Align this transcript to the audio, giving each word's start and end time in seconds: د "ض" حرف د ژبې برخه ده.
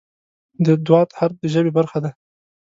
د 0.65 0.67
"ض" 0.87 0.89
حرف 1.19 1.35
د 1.41 1.43
ژبې 1.53 1.71
برخه 1.77 1.97
ده. 2.03 2.11